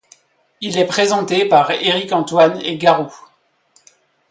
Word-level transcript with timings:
Il 0.61 0.79
est 0.79 0.87
présenté 0.87 1.45
par 1.47 1.69
Éric 1.69 2.11
Antoine 2.11 2.59
et 2.63 2.75
Garou. 2.75 3.15